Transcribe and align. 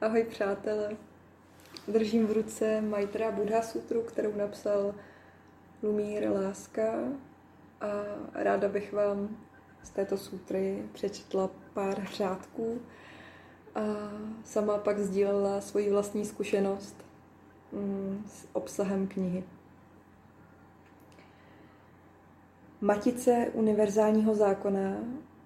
Ahoj 0.00 0.24
přátelé. 0.24 0.96
Držím 1.88 2.26
v 2.26 2.32
ruce 2.32 2.80
Maitra 2.80 3.30
Buddha 3.30 3.62
Sutru, 3.62 4.02
kterou 4.02 4.34
napsal 4.36 4.94
Lumír 5.82 6.30
Láska 6.30 6.92
a 7.80 7.86
ráda 8.34 8.68
bych 8.68 8.92
vám 8.92 9.36
z 9.82 9.90
této 9.90 10.16
sutry 10.16 10.82
přečetla 10.92 11.50
pár 11.74 12.04
řádků 12.04 12.80
a 13.74 13.80
sama 14.44 14.78
pak 14.78 14.98
sdílela 14.98 15.60
svoji 15.60 15.90
vlastní 15.90 16.24
zkušenost 16.24 16.96
mm, 17.72 18.24
s 18.26 18.46
obsahem 18.52 19.08
knihy. 19.08 19.44
Matice 22.80 23.50
univerzálního 23.52 24.34
zákona 24.34 24.96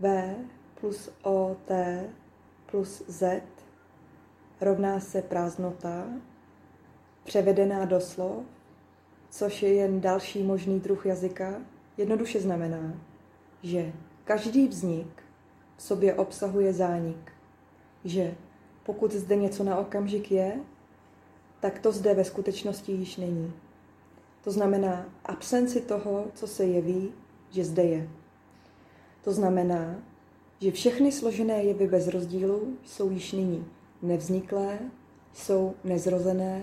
V 0.00 0.34
plus 0.80 1.10
OT 1.22 1.70
plus 2.66 3.02
Z 3.06 3.42
rovná 4.62 5.00
se 5.00 5.22
prázdnota, 5.22 6.06
převedená 7.24 7.84
do 7.84 8.00
slov, 8.00 8.44
což 9.30 9.62
je 9.62 9.74
jen 9.74 10.00
další 10.00 10.42
možný 10.42 10.80
druh 10.80 11.06
jazyka, 11.06 11.54
jednoduše 11.96 12.40
znamená, 12.40 12.94
že 13.62 13.92
každý 14.24 14.68
vznik 14.68 15.22
v 15.76 15.82
sobě 15.82 16.14
obsahuje 16.14 16.72
zánik, 16.72 17.32
že 18.04 18.34
pokud 18.82 19.12
zde 19.12 19.36
něco 19.36 19.64
na 19.64 19.78
okamžik 19.78 20.30
je, 20.30 20.60
tak 21.60 21.78
to 21.78 21.92
zde 21.92 22.14
ve 22.14 22.24
skutečnosti 22.24 22.92
již 22.92 23.16
není. 23.16 23.52
To 24.44 24.50
znamená 24.50 25.06
absenci 25.24 25.80
toho, 25.80 26.26
co 26.34 26.46
se 26.46 26.64
jeví, 26.64 27.12
že 27.50 27.64
zde 27.64 27.82
je. 27.82 28.08
To 29.24 29.32
znamená, 29.32 29.96
že 30.60 30.72
všechny 30.72 31.12
složené 31.12 31.62
jevy 31.62 31.86
bez 31.86 32.08
rozdílu 32.08 32.76
jsou 32.84 33.10
již 33.10 33.32
nyní 33.32 33.66
nevzniklé, 34.02 34.78
jsou 35.32 35.74
nezrozené, 35.84 36.62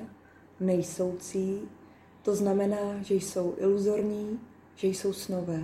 nejsoucí, 0.60 1.62
to 2.22 2.36
znamená, 2.36 3.02
že 3.02 3.16
jsou 3.16 3.56
iluzorní, 3.58 4.40
že 4.76 4.88
jsou 4.88 5.14
snové. 5.14 5.64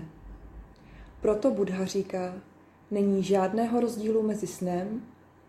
Proto 1.22 1.52
Buddha 1.52 1.86
říká, 1.86 2.34
není 2.92 3.24
žádného 3.24 3.80
rozdílu 3.80 4.22
mezi 4.22 4.48
snem 4.48 5.02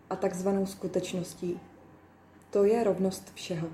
a 0.09 0.15
takzvanou 0.15 0.65
skutečností. 0.65 1.59
To 2.49 2.63
je 2.63 2.83
rovnost 2.83 3.31
všeho. 3.33 3.67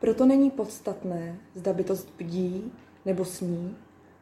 Proto 0.00 0.26
není 0.26 0.50
podstatné, 0.50 1.38
zda 1.54 1.72
bytost 1.72 2.12
bdí 2.18 2.72
nebo 3.04 3.24
sní, 3.24 3.76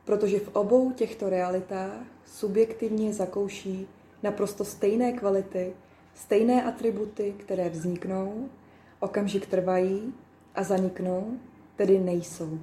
protože 0.04 0.38
v 0.38 0.48
obou 0.48 0.92
těchto 0.92 1.30
realitách 1.30 2.06
subjektivně 2.26 3.12
zakouší 3.12 3.86
naprosto 4.22 4.64
stejné 4.64 5.12
kvality, 5.12 5.72
stejné 6.14 6.64
atributy, 6.64 7.34
které 7.38 7.68
vzniknou, 7.68 8.48
okamžik 9.00 9.46
trvají 9.46 10.14
a 10.54 10.62
zaniknou, 10.62 11.38
tedy 11.76 11.98
nejsou. 11.98 12.58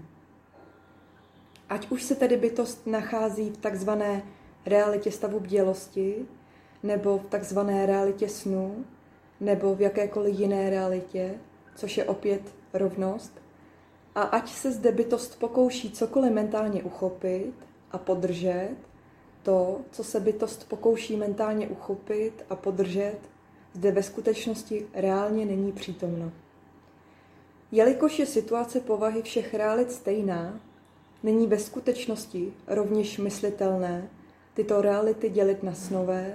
Ať 1.70 1.92
už 1.92 2.04
se 2.04 2.16
tedy 2.16 2.38
bytost 2.38 2.88
nachází 2.88 3.50
v 3.50 3.58
takzvané 3.58 4.24
realitě 4.66 5.12
stavu 5.12 5.40
bdělosti, 5.40 6.26
nebo 6.84 7.18
v 7.18 7.26
takzvané 7.26 7.86
realitě 7.86 8.30
snu, 8.30 8.86
nebo 9.40 9.76
v 9.76 9.82
jakékoliv 9.82 10.40
jiné 10.40 10.70
realitě, 10.70 11.36
což 11.76 11.98
je 11.98 12.06
opět 12.06 12.42
rovnost, 12.74 13.42
a 14.16 14.22
ať 14.22 14.50
se 14.50 14.72
zde 14.72 14.92
bytost 14.92 15.40
pokouší 15.40 15.92
cokoliv 15.92 16.32
mentálně 16.32 16.84
uchopit 16.84 17.54
a 17.92 17.98
podržet, 17.98 18.76
to, 19.44 19.82
co 19.92 20.04
se 20.04 20.20
bytost 20.20 20.70
pokouší 20.70 21.16
mentálně 21.18 21.68
uchopit 21.68 22.46
a 22.50 22.56
podržet, 22.56 23.18
zde 23.74 23.92
ve 23.92 24.04
skutečnosti 24.04 24.88
reálně 24.94 25.46
není 25.46 25.72
přítomno. 25.72 26.32
Jelikož 27.72 28.20
je 28.20 28.26
situace 28.26 28.80
povahy 28.80 29.22
všech 29.22 29.54
realit 29.54 29.92
stejná, 29.92 30.60
není 31.24 31.48
ve 31.48 31.60
skutečnosti 31.60 32.54
rovněž 32.68 33.18
myslitelné 33.18 34.10
tyto 34.54 34.82
reality 34.82 35.30
dělit 35.30 35.64
na 35.64 35.74
snové, 35.74 36.34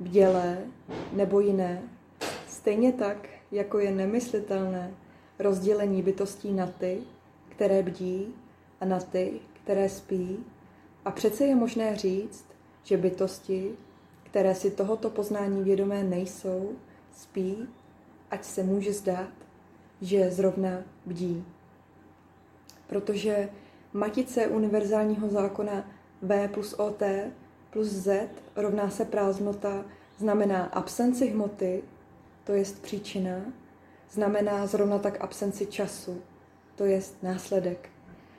bdělé 0.00 0.58
nebo 1.12 1.40
jiné, 1.40 1.82
stejně 2.48 2.92
tak, 2.92 3.28
jako 3.52 3.78
je 3.78 3.90
nemyslitelné 3.90 4.94
rozdělení 5.38 6.02
bytostí 6.02 6.52
na 6.52 6.66
ty, 6.66 6.98
které 7.48 7.82
bdí 7.82 8.34
a 8.80 8.84
na 8.84 9.00
ty, 9.00 9.40
které 9.52 9.88
spí. 9.88 10.44
A 11.04 11.10
přece 11.10 11.44
je 11.44 11.54
možné 11.54 11.96
říct, 11.96 12.44
že 12.82 12.96
bytosti, 12.96 13.74
které 14.34 14.54
si 14.54 14.70
tohoto 14.70 15.10
poznání 15.10 15.62
vědomé 15.62 16.02
nejsou, 16.04 16.72
spí, 17.12 17.68
ať 18.30 18.44
se 18.44 18.62
může 18.62 18.92
zdát, 18.92 19.30
že 20.00 20.30
zrovna 20.30 20.82
bdí. 21.06 21.44
Protože 22.86 23.48
matice 23.92 24.46
univerzálního 24.46 25.28
zákona 25.28 25.90
V 26.22 26.48
plus 26.48 26.72
OT 26.72 27.02
plus 27.70 27.86
Z 27.88 28.28
rovná 28.56 28.90
se 28.90 29.04
prázdnota 29.04 29.84
znamená 30.18 30.64
absenci 30.64 31.26
hmoty, 31.26 31.82
to 32.44 32.52
jest 32.52 32.82
příčina, 32.82 33.40
znamená 34.10 34.66
zrovna 34.66 34.98
tak 34.98 35.20
absenci 35.20 35.66
času, 35.66 36.22
to 36.76 36.84
jest 36.84 37.22
následek, 37.22 37.88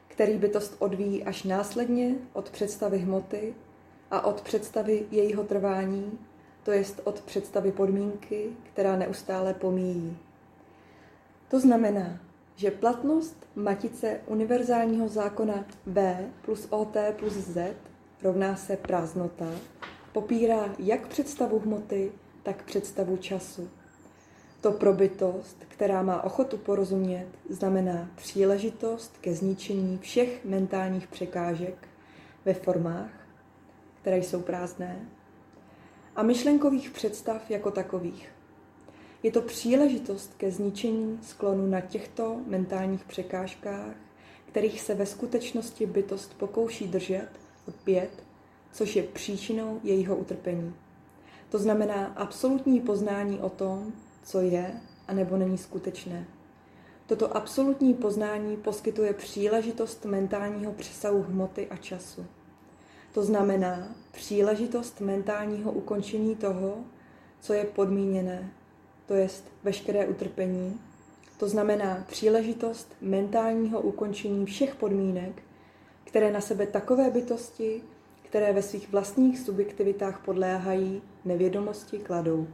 který 0.08 0.38
bytost 0.38 0.76
odvíjí 0.80 1.24
až 1.24 1.44
následně 1.44 2.16
od 2.34 2.50
představy 2.50 2.98
hmoty 2.98 3.54
a 4.12 4.22
od 4.22 4.42
představy 4.42 5.06
jejího 5.12 5.44
trvání, 5.44 6.20
to 6.64 6.72
jest 6.72 7.02
od 7.04 7.22
představy 7.22 7.72
podmínky, 7.72 8.50
která 8.64 8.96
neustále 8.96 9.54
pomíjí. 9.54 10.18
To 11.48 11.60
znamená, 11.60 12.20
že 12.56 12.72
platnost 12.72 13.48
matice 13.56 14.20
univerzálního 14.26 15.08
zákona 15.08 15.66
B 15.86 16.30
plus 16.42 16.68
OT 16.70 16.98
plus 17.20 17.34
Z 17.34 17.74
rovná 18.24 18.56
se 18.56 18.78
prázdnota, 18.78 19.52
popírá 20.14 20.76
jak 20.80 21.08
představu 21.08 21.60
hmoty, 21.60 22.12
tak 22.44 22.64
představu 22.64 23.18
času. 23.18 23.70
To 24.62 24.72
probytost, 24.72 25.58
která 25.68 26.02
má 26.02 26.24
ochotu 26.24 26.58
porozumět, 26.58 27.28
znamená 27.50 28.10
příležitost 28.16 29.18
ke 29.22 29.34
zničení 29.34 29.98
všech 29.98 30.46
mentálních 30.46 31.08
překážek 31.08 31.88
ve 32.46 32.54
formách, 32.54 33.25
které 34.06 34.18
jsou 34.18 34.42
prázdné, 34.42 35.06
a 36.16 36.24
myšlenkových 36.24 36.90
představ 36.90 37.52
jako 37.52 37.72
takových. 37.72 38.30
Je 39.24 39.32
to 39.32 39.42
příležitost 39.42 40.34
ke 40.38 40.52
zničení 40.52 41.20
sklonu 41.22 41.68
na 41.68 41.82
těchto 41.82 42.38
mentálních 42.48 43.04
překážkách, 43.04 43.96
kterých 44.46 44.82
se 44.82 44.94
ve 44.94 45.06
skutečnosti 45.06 45.86
bytost 45.86 46.38
pokouší 46.38 46.88
držet 46.88 47.30
opět, 47.68 48.24
což 48.72 48.96
je 48.96 49.04
příčinou 49.04 49.80
jejího 49.84 50.16
utrpení. 50.16 50.74
To 51.50 51.60
znamená 51.60 52.06
absolutní 52.06 52.82
poznání 52.82 53.40
o 53.40 53.50
tom, 53.50 53.94
co 54.24 54.42
je 54.42 54.82
a 55.08 55.14
nebo 55.14 55.38
není 55.38 55.58
skutečné. 55.58 56.26
Toto 57.08 57.38
absolutní 57.38 57.94
poznání 57.94 58.58
poskytuje 58.58 59.14
příležitost 59.14 60.06
mentálního 60.06 60.74
přesahu 60.74 61.22
hmoty 61.22 61.68
a 61.68 61.78
času. 61.78 62.26
To 63.16 63.24
znamená 63.24 63.88
příležitost 64.12 65.02
mentálního 65.02 65.72
ukončení 65.72 66.36
toho, 66.36 66.78
co 67.40 67.54
je 67.54 67.64
podmíněné, 67.64 68.52
to 69.06 69.14
jest 69.14 69.44
veškeré 69.64 70.08
utrpení. 70.08 70.82
To 71.38 71.50
znamená 71.50 72.06
příležitost 72.08 72.96
mentálního 73.02 73.82
ukončení 73.82 74.46
všech 74.46 74.76
podmínek, 74.76 75.44
které 76.04 76.32
na 76.32 76.42
sebe 76.42 76.68
takové 76.68 77.10
bytosti, 77.10 77.82
které 78.24 78.54
ve 78.54 78.62
svých 78.62 78.92
vlastních 78.92 79.40
subjektivitách 79.40 80.26
podléhají, 80.26 81.02
nevědomosti 81.26 81.98
kladou. 81.98 82.48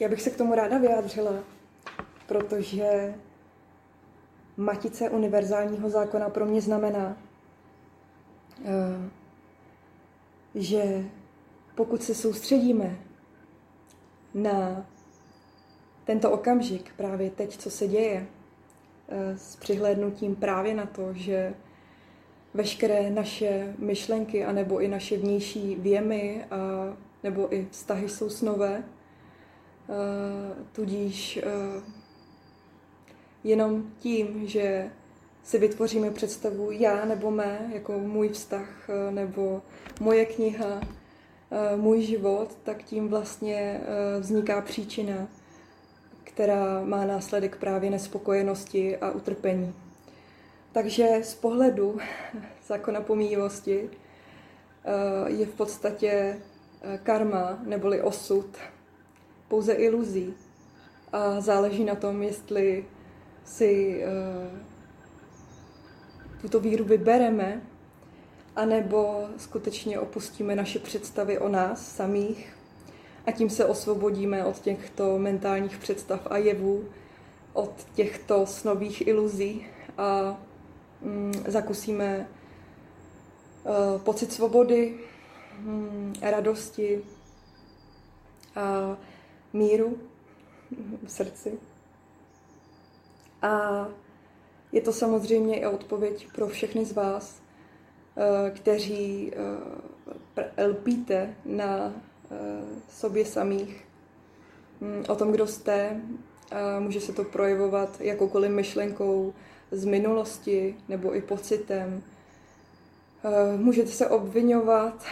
Já 0.00 0.08
bych 0.08 0.22
se 0.22 0.30
k 0.30 0.36
tomu 0.36 0.54
ráda 0.54 0.78
vyjádřila, 0.78 1.34
protože 2.26 3.14
matice 4.56 5.10
univerzálního 5.10 5.90
zákona 5.90 6.28
pro 6.28 6.46
mě 6.46 6.60
znamená, 6.60 7.16
že 10.54 11.04
pokud 11.74 12.02
se 12.02 12.14
soustředíme 12.14 12.98
na 14.34 14.86
tento 16.04 16.30
okamžik, 16.30 16.92
právě 16.96 17.30
teď, 17.30 17.56
co 17.56 17.70
se 17.70 17.88
děje, 17.88 18.26
eh, 19.08 19.38
s 19.38 19.56
přihlédnutím 19.56 20.36
právě 20.36 20.74
na 20.74 20.86
to, 20.86 21.14
že 21.14 21.54
veškeré 22.54 23.10
naše 23.10 23.74
myšlenky, 23.78 24.44
anebo 24.44 24.78
i 24.78 24.88
naše 24.88 25.16
vnější 25.16 25.74
věmy, 25.74 26.44
a, 26.44 26.56
nebo 27.22 27.54
i 27.54 27.68
vztahy 27.70 28.08
jsou 28.08 28.30
snové, 28.30 28.84
Eh, 29.90 30.54
tudíž 30.72 31.36
eh, 31.36 31.82
jenom 33.44 33.92
tím, 33.98 34.46
že 34.46 34.90
si 35.44 35.58
vytvoříme 35.58 36.10
představu 36.10 36.70
já 36.70 37.04
nebo 37.04 37.30
mé, 37.30 37.70
jako 37.74 37.98
můj 37.98 38.28
vztah, 38.28 38.88
eh, 38.88 39.10
nebo 39.10 39.62
moje 40.00 40.26
kniha, 40.26 40.80
můj 41.76 42.02
život, 42.02 42.56
tak 42.62 42.82
tím 42.82 43.08
vlastně 43.08 43.80
vzniká 44.20 44.60
příčina, 44.60 45.28
která 46.24 46.84
má 46.84 47.04
následek 47.04 47.56
právě 47.56 47.90
nespokojenosti 47.90 48.96
a 48.96 49.10
utrpení. 49.10 49.74
Takže 50.72 51.20
z 51.22 51.34
pohledu 51.34 51.98
zákona 52.66 53.00
pomíjivosti 53.00 53.90
je 55.26 55.46
v 55.46 55.54
podstatě 55.54 56.38
karma 57.02 57.58
neboli 57.66 58.02
osud 58.02 58.56
pouze 59.48 59.72
iluzí 59.72 60.34
a 61.12 61.40
záleží 61.40 61.84
na 61.84 61.94
tom, 61.94 62.22
jestli 62.22 62.84
si 63.44 64.02
tuto 66.40 66.60
víru 66.60 66.84
vybereme, 66.84 67.62
anebo 68.56 69.28
skutečně 69.36 69.98
opustíme 69.98 70.56
naše 70.56 70.78
představy 70.78 71.38
o 71.38 71.48
nás 71.48 71.96
samých 71.96 72.58
a 73.26 73.32
tím 73.32 73.50
se 73.50 73.64
osvobodíme 73.64 74.44
od 74.44 74.60
těchto 74.60 75.18
mentálních 75.18 75.78
představ 75.78 76.26
a 76.30 76.36
jevů, 76.36 76.84
od 77.52 77.86
těchto 77.94 78.46
snových 78.46 79.06
iluzí 79.06 79.66
a 79.98 80.40
mm, 81.02 81.32
zakusíme 81.46 82.28
uh, 83.64 84.00
pocit 84.00 84.32
svobody, 84.32 85.00
mm, 85.58 86.14
radosti 86.22 87.02
a 88.56 88.96
míru 89.52 89.98
v 91.06 91.12
srdci. 91.12 91.58
A 93.42 93.48
je 94.72 94.80
to 94.80 94.92
samozřejmě 94.92 95.60
i 95.60 95.66
odpověď 95.66 96.28
pro 96.34 96.48
všechny 96.48 96.84
z 96.84 96.92
vás, 96.92 97.42
eh, 98.16 98.50
kteří 98.50 99.32
eh, 100.56 100.66
lpíte 100.66 101.34
na 101.44 101.92
eh, 102.30 102.36
sobě 102.90 103.24
samých, 103.24 103.84
hm, 104.80 105.04
o 105.08 105.16
tom, 105.16 105.32
kdo 105.32 105.46
jste. 105.46 106.00
Může 106.78 107.00
se 107.00 107.12
to 107.12 107.24
projevovat 107.24 108.00
jakoukoliv 108.00 108.50
myšlenkou 108.50 109.34
z 109.70 109.84
minulosti 109.84 110.76
nebo 110.88 111.16
i 111.16 111.22
pocitem. 111.22 112.02
Můžete 113.56 113.88
se 113.88 114.06
obvinovat, 114.06 115.04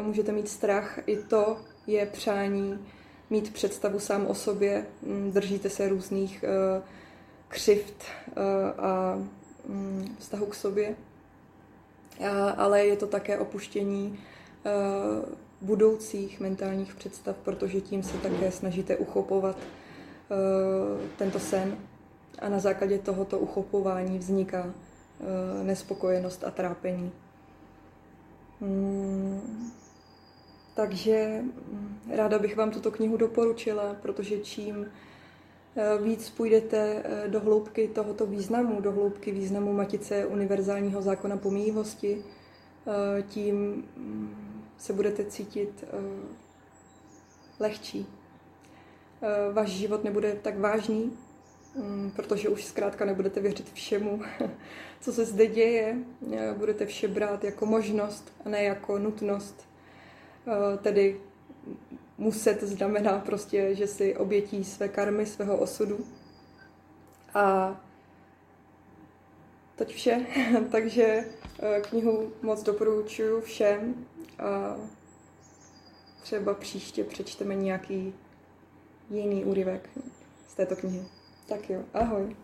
můžete 0.00 0.32
mít 0.32 0.48
strach, 0.48 0.98
i 1.06 1.16
to 1.16 1.56
je 1.86 2.06
přání 2.06 2.86
mít 3.30 3.52
představu 3.52 3.98
sám 3.98 4.26
o 4.26 4.34
sobě, 4.34 4.86
hm, 5.02 5.30
držíte 5.30 5.70
se 5.70 5.88
různých 5.88 6.44
křivt 7.54 8.04
eh, 8.28 8.72
a 8.78 9.18
mm, 9.68 10.16
vztahu 10.18 10.46
k 10.46 10.54
sobě, 10.54 10.96
ale 12.56 12.86
je 12.86 12.96
to 12.96 13.06
také 13.06 13.38
opuštění 13.38 14.18
eh, 14.66 14.70
budoucích 15.60 16.40
mentálních 16.40 16.94
představ, 16.94 17.36
protože 17.44 17.80
tím 17.80 18.02
se 18.02 18.18
také 18.18 18.50
snažíte 18.50 18.96
uchopovat 18.96 19.56
eh, 19.58 21.08
tento 21.16 21.40
sen 21.40 21.76
a 22.38 22.48
na 22.48 22.58
základě 22.58 22.98
tohoto 22.98 23.38
uchopování 23.38 24.18
vzniká 24.18 24.74
nespokojenost 25.62 26.44
a 26.44 26.50
trápení. 26.50 27.12
Hmm. 28.60 29.70
Takže 30.74 31.42
hm, 31.42 31.98
ráda 32.10 32.38
bych 32.38 32.56
vám 32.56 32.70
tuto 32.70 32.90
knihu 32.90 33.16
doporučila, 33.16 33.96
protože 34.02 34.38
čím 34.38 34.86
víc 36.02 36.30
půjdete 36.30 37.02
eh, 37.04 37.28
do 37.28 37.40
hloubky 37.40 37.88
tohoto 37.88 38.26
významu, 38.26 38.80
do 38.80 38.92
hloubky 38.92 39.32
významu 39.32 39.72
Matice 39.72 40.26
univerzálního 40.26 41.02
zákona 41.02 41.36
pomíjivosti, 41.36 42.24
eh, 42.86 43.22
tím 43.22 43.84
mm, 43.96 44.64
se 44.78 44.92
budete 44.92 45.24
cítit 45.24 45.84
lehčí. 47.60 48.06
Váš 49.52 49.68
život 49.68 50.04
nebude 50.04 50.38
tak 50.42 50.58
vážný, 50.58 51.12
mm, 51.76 52.10
protože 52.16 52.48
už 52.48 52.64
zkrátka 52.64 53.04
nebudete 53.04 53.40
věřit 53.40 53.72
všemu, 53.72 54.22
co 55.00 55.12
se 55.12 55.24
zde 55.24 55.46
děje. 55.46 55.96
Budete 56.56 56.86
vše 56.86 57.08
brát 57.08 57.44
jako 57.44 57.66
možnost 57.66 58.32
a 58.44 58.48
ne 58.48 58.62
jako 58.62 58.98
nutnost. 58.98 59.68
Tedy 60.82 61.20
muset 62.18 62.62
znamená 62.62 63.18
prostě, 63.18 63.74
že 63.74 63.86
si 63.86 64.16
obětí 64.16 64.64
své 64.64 64.88
karmy, 64.88 65.26
svého 65.26 65.56
osudu. 65.56 66.06
A 67.34 67.76
teď 69.76 69.94
vše. 69.94 70.26
Takže 70.70 71.24
eh, 71.58 71.80
knihu 71.80 72.32
moc 72.42 72.62
doporučuji 72.62 73.40
všem. 73.40 74.06
A 74.38 74.76
třeba 76.22 76.54
příště 76.54 77.04
přečteme 77.04 77.54
nějaký 77.54 78.14
jiný 79.10 79.44
úryvek 79.44 79.90
z 80.48 80.54
této 80.54 80.76
knihy. 80.76 81.04
Tak 81.48 81.70
jo, 81.70 81.82
ahoj. 81.94 82.36